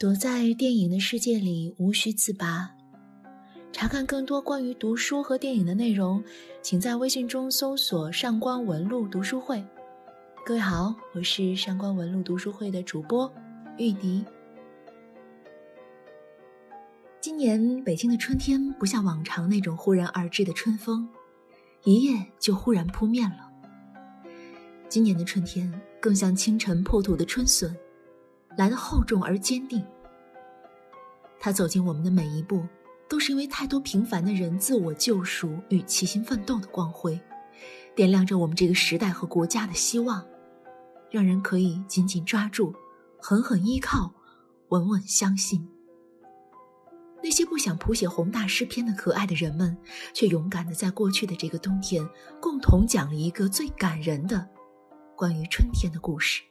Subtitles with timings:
[0.00, 2.70] 躲在电影的世界里，无需自拔。
[3.70, 6.24] 查看更多关于读书和电影的内容，
[6.62, 9.62] 请在微信中搜索“上官文露读书会”。
[10.42, 13.30] 各位好，我是上官文露读书会的主播
[13.76, 14.24] 玉笛。
[17.20, 21.06] 今年北京的春天不像往常那种忽然而至的春风，
[21.84, 23.50] 一夜就忽然扑面了。
[24.88, 27.76] 今年的春天更像清晨破土的春笋。
[28.56, 29.82] 来的厚重而坚定。
[31.40, 32.62] 他走进我们的每一步，
[33.08, 37.18] 都是因为太多平凡的人自我救赎与齐心奋斗的光辉，
[37.96, 40.22] 点亮着我们这个时代和国家的希望，
[41.10, 42.74] 让人可以紧紧抓住，
[43.18, 44.12] 狠狠依靠，
[44.68, 45.66] 稳稳相信。
[47.22, 49.76] 那些不想谱写宏大诗篇的可爱的人们，
[50.14, 52.06] 却勇敢的在过去的这个冬天，
[52.40, 54.46] 共同讲了一个最感人的
[55.16, 56.42] 关于春天的故事。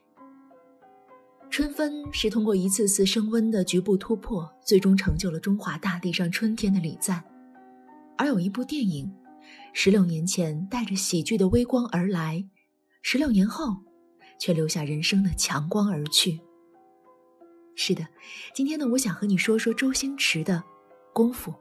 [1.49, 7.23] 春分是通过一次次升温的局部突破，最终成就了中华大地上春天的礼赞。
[8.17, 9.11] 而有一部电影，
[9.73, 12.45] 十六年前带着喜剧的微光而来，
[13.01, 13.75] 十六年后，
[14.39, 16.39] 却留下人生的强光而去。
[17.75, 18.05] 是的，
[18.53, 20.63] 今天呢，我想和你说说周星驰的
[21.13, 21.51] 《功夫》。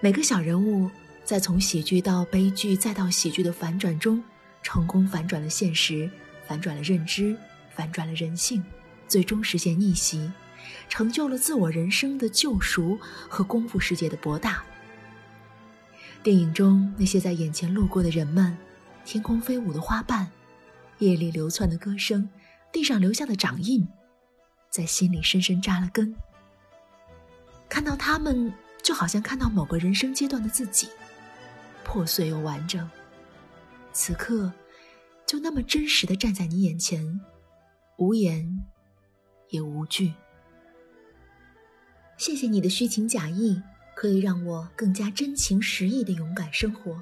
[0.00, 0.90] 每个小人物
[1.24, 4.22] 在从喜剧到悲剧再到喜剧的反转中，
[4.62, 6.10] 成功反转了现实。
[6.52, 7.34] 反转了认知，
[7.74, 8.62] 反转了人性，
[9.08, 10.30] 最终实现逆袭，
[10.86, 14.62] 成就了自我人生的救赎和功夫世界的博大。
[16.22, 18.54] 电影中那些在眼前路过的人们，
[19.02, 20.30] 天空飞舞的花瓣，
[20.98, 22.28] 夜里流窜的歌声，
[22.70, 23.88] 地上留下的掌印，
[24.68, 26.14] 在心里深深扎了根。
[27.66, 30.88] 看到他们，就好像看到某个人生阶段的自己，
[31.82, 32.86] 破碎又完整。
[33.94, 34.52] 此刻。
[35.32, 37.18] 就那么真实的站在你眼前，
[37.96, 38.62] 无言，
[39.48, 40.12] 也无惧。
[42.18, 43.58] 谢谢你的虚情假意，
[43.96, 46.92] 可以让我更加真情实意的勇敢生活。《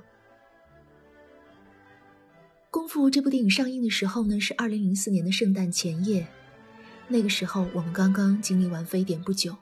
[2.71, 6.25] 功夫》这部电影上映的时候呢，是二零零四年的圣诞前夜，
[7.09, 9.57] 那个时候我们刚刚经历完非典不久，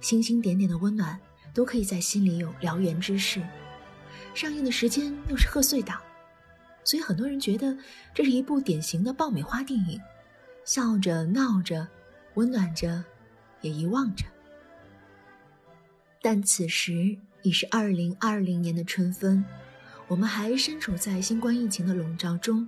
[0.00, 1.18] 星星点点的温暖
[1.52, 3.42] 都可以在心里有燎原之势。
[4.34, 6.00] 上映的时间又是贺岁档。
[6.88, 7.76] 所以很多人觉得
[8.14, 10.00] 这是一部典型的爆米花电影，
[10.64, 11.86] 笑着闹着，
[12.32, 13.04] 温暖着，
[13.60, 14.24] 也遗忘着。
[16.22, 19.44] 但此时已是二零二零年的春分，
[20.06, 22.66] 我们还身处在新冠疫情的笼罩中。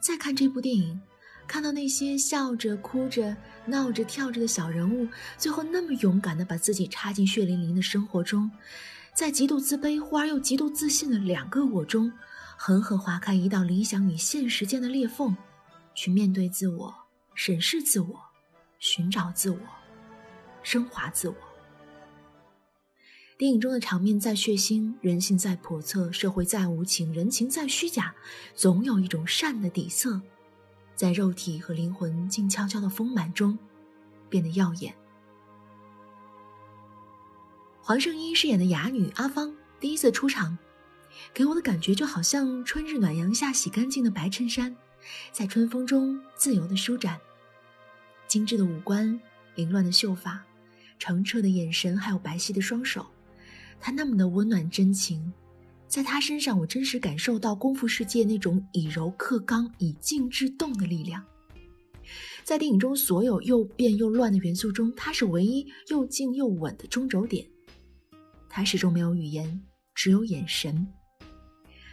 [0.00, 1.00] 再看这部电影，
[1.46, 5.06] 看到那些笑着、哭着、闹着、跳着的小人物，
[5.38, 8.50] 最后那么勇敢地把自己插进血淋淋的生活中，
[9.14, 12.12] 在极度自卑忽而又极度自信的两个我中。
[12.64, 15.36] 狠狠划开一道理想与现实间的裂缝，
[15.96, 16.94] 去面对自我、
[17.34, 18.20] 审视自我、
[18.78, 19.58] 寻找自我、
[20.62, 21.34] 升华自我。
[23.36, 28.14] 电影中的场面再血腥，人性再叵测，社会再无情，人情再虚假，
[28.54, 30.20] 总有一种善的底色，
[30.94, 33.58] 在肉体和灵魂静悄悄的丰满中
[34.28, 34.94] 变得耀眼。
[37.80, 40.56] 黄圣依饰演的哑女阿芳第一次出场。
[41.34, 44.76] 给我的感觉就好像春日暖阳下洗干净的白衬衫，
[45.32, 47.18] 在春风中自由的舒展。
[48.28, 49.20] 精致的五官，
[49.54, 50.42] 凌乱的秀发，
[50.98, 53.06] 澄澈的眼神，还有白皙的双手，
[53.78, 55.32] 她那么的温暖真情。
[55.86, 61.22] 在她身上，我真实感受到功夫世界那种以柔克刚、以静制动的力量。
[62.42, 67.46] 在电影中所有又变又乱的元素中，她是唯一又静又稳的中轴点。
[68.48, 69.62] 她始终没有语言，
[69.94, 70.86] 只有眼神。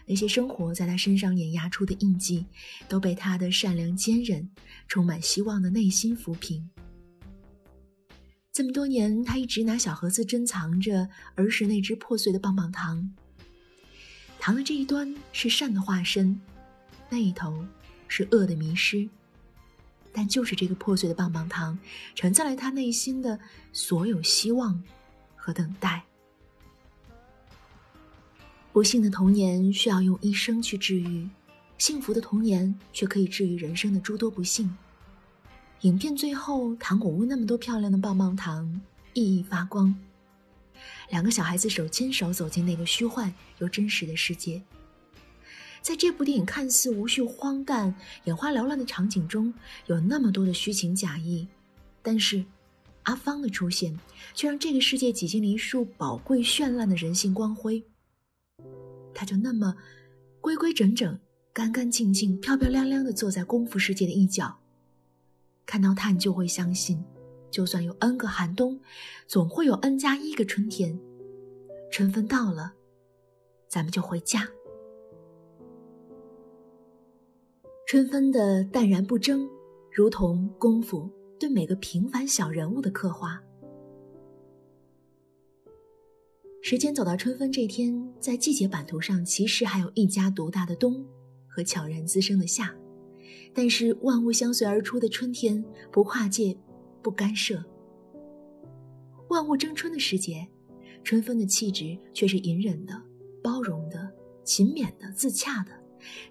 [0.10, 2.44] 那些生活在他身上碾压出的印记，
[2.88, 4.50] 都被他的善良、坚韧、
[4.88, 6.68] 充满希望的内心抚平。
[8.52, 13.08] 这么多年，他一直拿小盒子珍藏着儿时那只破碎的棒棒糖。
[14.40, 16.42] 糖的这一端是善的化身，
[17.08, 17.64] 那一头
[18.08, 19.08] 是恶的迷失。
[20.12, 21.78] 但就是这个破碎的棒棒糖，
[22.16, 23.40] 承载了他内心的
[23.72, 24.84] 所有希望
[25.36, 26.04] 和等待。
[28.72, 31.28] 不幸的童年需要用一生去治愈，
[31.78, 34.74] 幸福的童年却可以治愈人生的诸多不幸。
[35.82, 38.80] 影片最后，糖果屋那么多漂亮的棒棒糖
[39.14, 39.94] 熠熠发光，
[41.10, 44.62] 两个小孩子手牵手走进那个虚幻又真实的世界。
[45.82, 47.96] 在这部电影看似无序、荒诞、
[48.26, 49.54] 眼花缭乱的场景中，
[49.88, 51.48] 有那么多的虚情假意，
[52.04, 52.44] 但是
[53.04, 53.98] 阿芳的出现
[54.36, 57.82] 却让这个世界挤进了一束宝贵、绚烂的人性光辉。
[59.20, 59.76] 他就那么
[60.40, 61.20] 规规整整、
[61.52, 64.58] 干干净净、漂漂亮亮的坐在功夫世界的一角，
[65.66, 67.04] 看到他，你就会相信，
[67.52, 68.80] 就算有 n 个寒冬，
[69.28, 70.98] 总会有 n 加一个春天。
[71.92, 72.72] 春分到了，
[73.68, 74.48] 咱们就回家。
[77.88, 79.46] 春分的淡然不争，
[79.92, 83.44] 如同功夫对每个平凡小人物的刻画。
[86.62, 91.04] 时间走到春分这天，在季节版图上，其实还有一家独大的冬
[91.48, 92.76] 和悄然滋生的夏。
[93.54, 96.56] 但是万物相随而出的春天，不跨界，
[97.02, 97.64] 不干涉。
[99.30, 100.48] 万物争春的时节，
[101.04, 103.02] 春分的气质却是隐忍的、
[103.42, 104.12] 包容的、
[104.44, 105.72] 勤勉的、自洽的。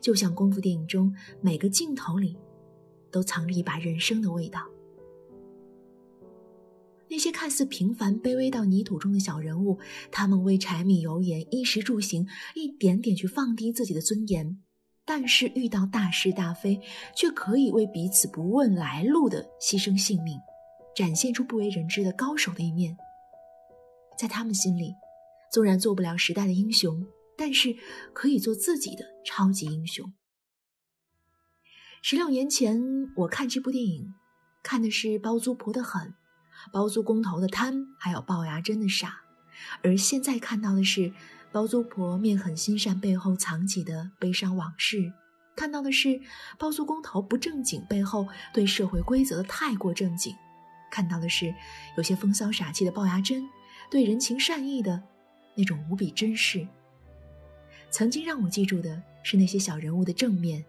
[0.00, 2.36] 就像功夫电影中每个镜头里，
[3.10, 4.60] 都藏着一把人生的味道。
[7.10, 9.78] 那些看似平凡、卑微到泥土中的小人物，
[10.10, 14.62] 他们为柴米油盐、衣食住行一点点去放低自己的尊严，
[15.04, 16.80] 但是遇到大是大非，
[17.16, 20.38] 却可以为彼此不问来路的牺牲性命，
[20.94, 22.96] 展现出不为人知的高手的一面。
[24.18, 24.94] 在他们心里，
[25.52, 27.06] 纵然做不了时代的英雄。
[27.40, 27.72] 但是
[28.12, 30.12] 可以做自己的超级英雄。
[32.02, 32.82] 十六年前
[33.14, 34.12] 我看这部电影，
[34.60, 36.14] 看的是包租婆的狠，
[36.72, 39.08] 包租公头的贪，还有龅牙真的傻；
[39.82, 41.12] 而现在看到的是
[41.50, 45.12] 包租婆面狠心善背后藏起的悲伤往事，
[45.56, 46.20] 看到的是
[46.58, 50.34] 包租公头不正经背后对社会规则的太过正经，
[50.90, 51.54] 看到的是
[51.96, 53.42] 有些风骚傻气的龅牙珍
[53.90, 55.02] 对人情善意的
[55.56, 56.66] 那种无比珍视。
[57.90, 60.62] 曾经让我记住的是那些小人物的正面，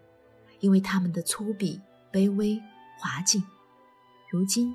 [0.60, 1.78] 因为他们的粗鄙、
[2.10, 2.58] 卑微、
[2.98, 3.42] 滑稽。
[4.30, 4.74] 如今，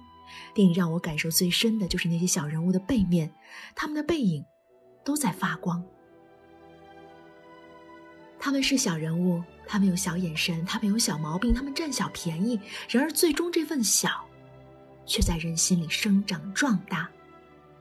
[0.53, 3.33] 电影让我感受最深的就是那些小人物的背面，
[3.75, 4.43] 他们的背影
[5.03, 5.83] 都在发光。
[8.39, 12.59] 他们是小人物，他们有小眼神，他们有小毛病，他们占小便宜。
[12.89, 14.23] 然而，最终这份小，
[15.05, 17.09] 却在人心里生长壮大。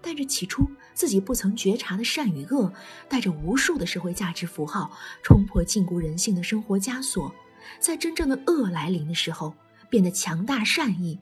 [0.00, 2.72] 带着起初自己不曾觉察的善与恶，
[3.08, 4.90] 带着无数的社会价值符号，
[5.22, 7.34] 冲破禁锢人性的生活枷锁，
[7.78, 9.54] 在真正的恶来临的时候，
[9.88, 11.18] 变得强大善意，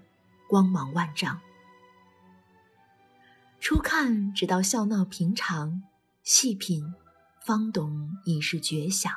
[0.53, 1.41] 光芒万丈。
[3.59, 5.83] 初看只道笑闹平常，
[6.23, 6.85] 细品，
[7.47, 9.11] 方懂已是绝响。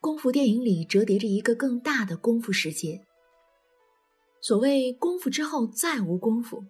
[0.00, 3.06] 功夫电影里折叠着一个更大的功夫世界。
[4.40, 6.64] 所谓功夫之后再无功夫，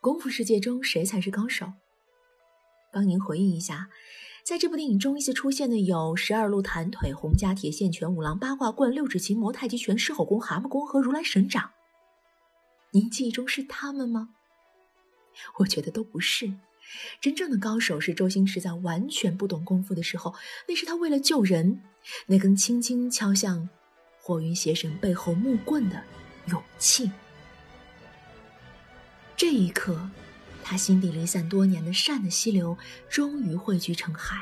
[0.00, 1.66] 功夫世界中谁才是高手？
[2.92, 3.90] 帮您回忆一下，
[4.42, 11.70] 在这部电影中一些出现的有十二路弹腿、洪家铁线拳、五郎八卦棍、六指琴魔、太极拳、狮吼功、蛤蟆功和如来神掌。
[12.92, 14.30] 您记忆中是他们吗？
[15.58, 16.52] 我觉得都不是。
[17.20, 20.34] 真正的高手是周星驰在完全不懂功夫的时候，
[20.66, 21.82] 那是他为了救人，
[22.26, 23.68] 那根轻轻敲向
[24.20, 26.02] 火云邪神背后木棍的。
[26.46, 27.08] 勇气。
[29.36, 30.10] 这一刻，
[30.70, 32.78] 他心底离散多年的善的溪流
[33.08, 34.36] 终于汇聚成海，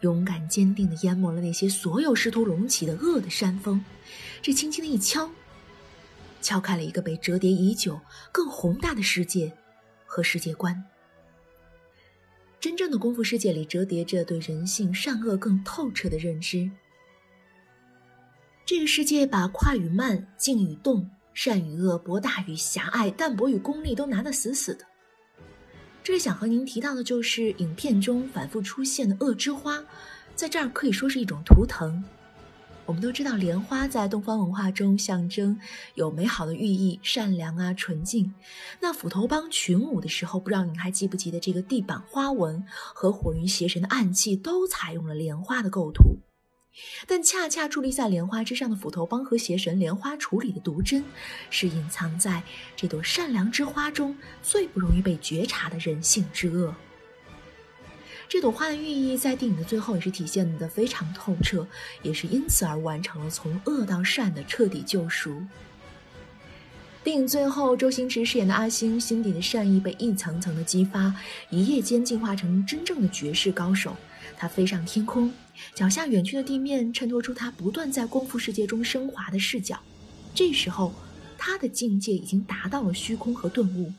[0.00, 3.80] 勇敢坚定的淹没了那些所有试图隆起的恶的山峰。
[4.42, 5.30] 这轻轻的一敲，
[6.42, 8.00] 敲开了一个被折叠已久、
[8.32, 9.52] 更宏大的世界
[10.04, 10.84] 和世界观。
[12.58, 16.68] 真正的功夫世界里，折叠着对人性善恶更透彻的认知。
[18.66, 24.84] 这个世界把快与慢、静与动、善与恶、博大与狭隘、淡泊与功利都拿得死死的。
[26.08, 29.84] 这里想和您提到的就是影片中反复出现的恶之花，
[30.34, 32.02] 在这儿可以说是一种图腾。
[32.86, 35.60] 我们都知道，莲花在东方文化中象征
[35.96, 38.32] 有美好的寓意、善良啊、纯净。
[38.80, 46.16] 那斧头帮群舞的时候，不知道您还记不记得这个地板花纹和火云邪神的暗器都采用了莲花的构图。
[47.06, 51.04] 但恰恰伫立在莲花之上的斧头帮和邪神莲花处理的毒针，
[51.50, 52.42] 是隐藏在
[52.76, 56.74] 这朵善良之花中最不容易被觉察的人性之恶。
[58.28, 61.66] 这朵花的寓意在电影的最后也是体现的非常透彻，
[62.02, 65.42] 也是因此而完成了从恶到善的彻底救赎。
[67.08, 71.10] 电影最后，周星驰饰演的阿星心底的善意被一层层的激发，
[71.48, 73.96] 一夜间进化成真正的绝世高手。
[74.36, 75.32] 他飞上天空。
[75.74, 79.80] 脚下远去的地面衬托出他不断在功夫世界中升华的视角。
[80.34, 80.92] 这时候，
[81.38, 83.90] 他的境界已经达到了虚空和顿悟，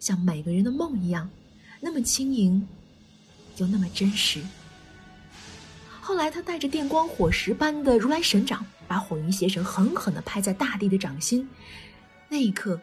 [0.00, 1.30] 像每个人的梦一样，
[1.80, 2.66] 那么轻盈，
[3.58, 4.40] 又那么真实。
[6.00, 11.48] 后来，他带着电光火石般的如来神掌，把火云邪神狠狠地拍在大地的掌心。
[12.32, 12.80] 那一刻，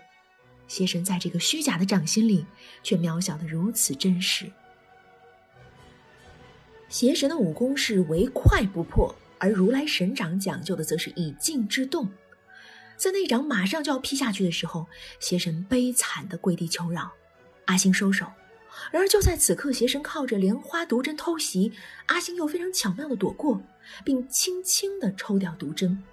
[0.67, 2.45] 邪神在这个虚假的掌心里，
[2.83, 4.51] 却渺小的如此真实。
[6.89, 12.11] 邪神的武功是唯快不破，而如来神掌讲究的则是以静制动。
[12.97, 14.87] 在那掌马上就要劈下去的时候，
[15.21, 17.13] 邪神悲惨的跪地求饶，
[17.65, 18.25] 阿星收手。
[18.91, 21.71] 然而就在此刻，邪神靠着莲花毒针偷袭，
[22.07, 23.63] 阿星又非常巧妙的躲过，
[24.03, 26.03] 并轻轻的抽掉毒针。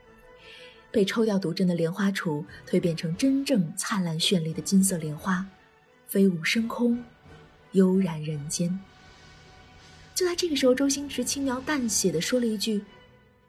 [0.94, 5.44] 被抽掉毒针的莲花杵蜕变成真正灿烂绚丽的金色莲花，
[6.06, 7.02] 飞舞升空，
[7.72, 8.78] 悠然人间。
[10.14, 12.84] 就在这个时候，周星驰轻描淡写的说了一句：“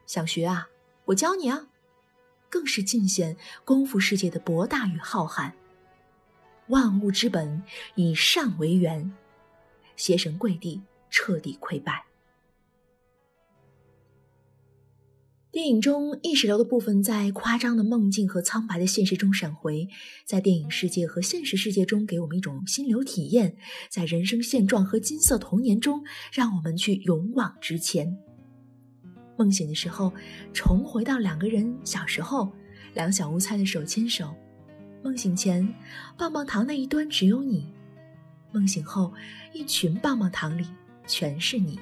[0.08, 0.66] 想学啊，
[1.04, 1.68] 我教你啊。”
[2.50, 5.52] 更是尽显功夫世界的博大与浩瀚。
[6.66, 7.62] 万物之本
[7.94, 9.14] 以善为源，
[9.94, 12.05] 邪神跪地，彻底溃败。
[15.56, 19.88] 电影中意识流的部分在夸张的梦境和苍白的现实中闪回，
[20.26, 23.56] 在电影世界和现实世界中给我们一种心流体验，
[23.88, 28.18] 在人生现状和金色童年中，让我们去勇往直前。
[29.38, 30.12] 梦醒的时候，
[30.52, 32.52] 重回到两个人小时候，
[32.92, 34.34] 两小无猜的手牵手。
[35.02, 35.66] 梦醒前，
[36.18, 37.62] 棒棒糖那一端只有你；
[38.52, 39.10] 梦醒后，
[39.54, 40.66] 一群棒棒糖里
[41.06, 41.80] 全是你。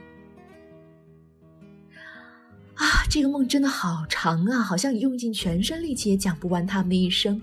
[3.09, 7.41] 这个梦真的好长啊，好像你用尽全身力气也讲不完他们的一生。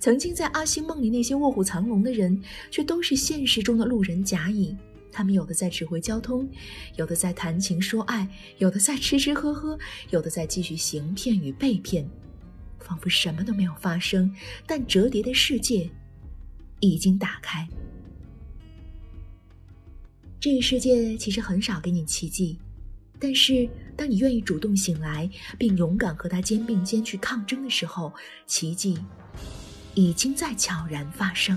[0.00, 4.76] 曾经在阿星梦里那些卧虎藏龙的人，却都是现实中的路人甲乙。
[5.12, 6.46] 他们有的在指挥交通，
[6.96, 9.78] 有的在谈情说爱，有的在吃吃喝喝，
[10.10, 12.06] 有的在继续行骗与被骗，
[12.80, 14.30] 仿佛什么都没有发生，
[14.66, 15.88] 但折叠的世界
[16.80, 17.66] 已经打开。
[20.38, 22.58] 这个世界其实很少给你奇迹，
[23.18, 28.12] 但是当你愿意主动醒来，并勇敢和他肩并肩去抗争的时候，
[28.46, 28.98] 奇迹
[29.94, 31.56] 已经在悄然发生。